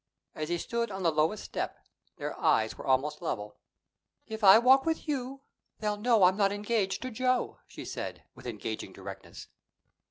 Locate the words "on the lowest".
0.89-1.43